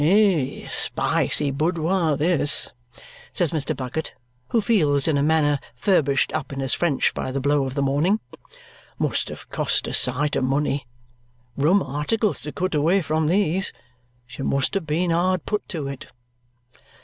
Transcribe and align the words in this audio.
"A 0.03 0.65
spicy 0.65 1.51
boudoir, 1.51 2.17
this," 2.17 2.73
says 3.33 3.51
Mr. 3.51 3.77
Bucket, 3.77 4.15
who 4.47 4.59
feels 4.59 5.07
in 5.07 5.15
a 5.15 5.21
manner 5.21 5.59
furbished 5.75 6.33
up 6.33 6.51
in 6.51 6.59
his 6.59 6.73
French 6.73 7.13
by 7.13 7.31
the 7.31 7.39
blow 7.39 7.67
of 7.67 7.75
the 7.75 7.83
morning. 7.83 8.19
"Must 8.97 9.29
have 9.29 9.47
cost 9.51 9.87
a 9.87 9.93
sight 9.93 10.35
of 10.35 10.43
money. 10.43 10.87
Rum 11.55 11.83
articles 11.83 12.41
to 12.41 12.51
cut 12.51 12.73
away 12.73 13.03
from, 13.03 13.27
these; 13.27 13.73
she 14.25 14.41
must 14.41 14.73
have 14.73 14.87
been 14.87 15.11
hard 15.11 15.45
put 15.45 15.69
to 15.69 15.87
it!" 15.87 16.07